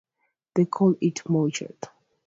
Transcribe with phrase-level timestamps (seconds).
[0.55, 1.83] They called it "Mowichat".